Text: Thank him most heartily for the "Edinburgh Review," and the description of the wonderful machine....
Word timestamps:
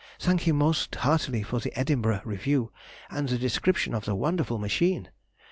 Thank 0.17 0.47
him 0.47 0.55
most 0.57 0.95
heartily 0.95 1.43
for 1.43 1.59
the 1.59 1.71
"Edinburgh 1.79 2.21
Review," 2.25 2.71
and 3.11 3.29
the 3.29 3.37
description 3.37 3.93
of 3.93 4.05
the 4.05 4.15
wonderful 4.15 4.57
machine.... 4.57 5.09